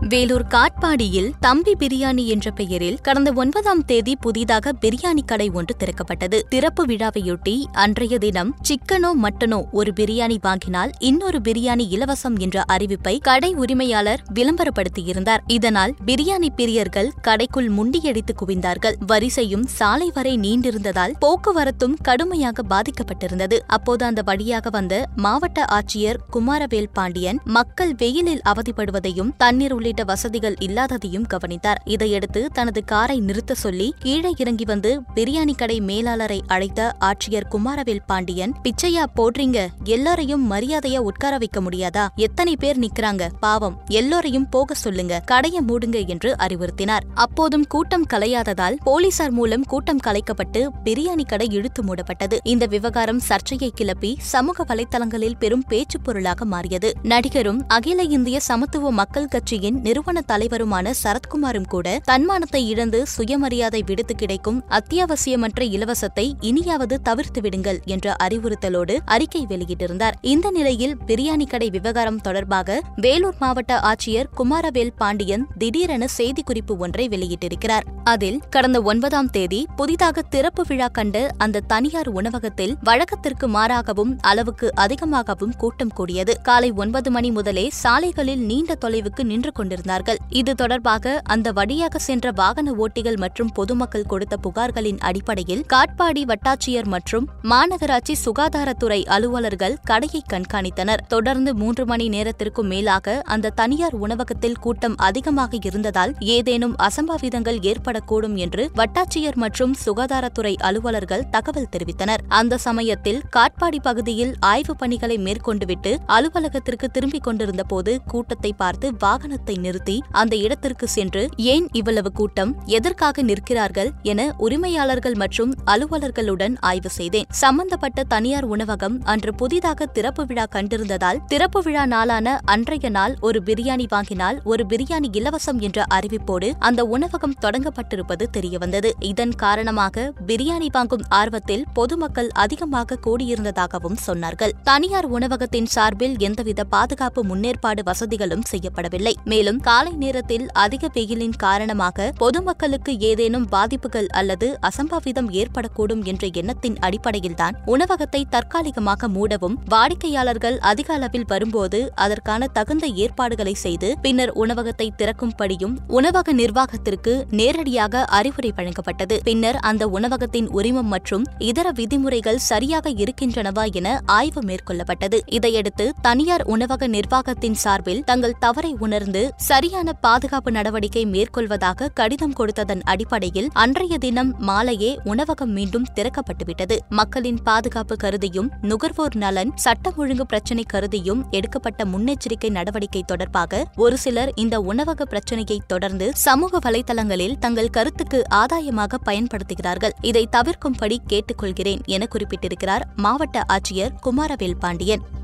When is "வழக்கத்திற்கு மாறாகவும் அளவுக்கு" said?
82.82-84.74